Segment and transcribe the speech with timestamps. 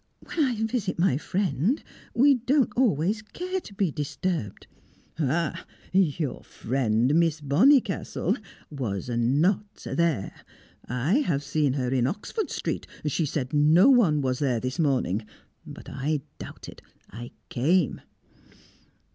[0.25, 1.83] "When I visit my friend,
[2.15, 4.65] we don't always care to be disturbed"
[5.19, 5.63] "Ha!
[5.93, 8.35] Your friend Miss Bonnicastle
[8.71, 10.33] was not there!
[10.89, 12.87] I have seen her in Oxford Street!
[13.05, 15.23] She said no one was there this morning,
[15.67, 16.81] but I doubted
[17.11, 18.01] I came!"